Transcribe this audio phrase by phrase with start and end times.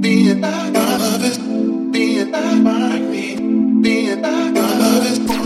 [0.00, 5.39] being, my love is being, my being, my love is.